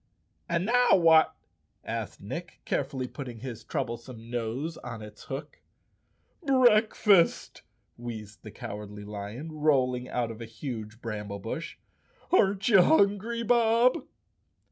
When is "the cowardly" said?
8.41-9.03